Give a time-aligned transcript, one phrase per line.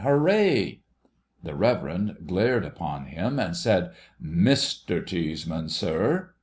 [0.03, 0.79] Hooray!'
[1.43, 5.03] The Reverend glared upon him, and said, 'J/r.
[5.03, 6.33] Cheeseman, sir.'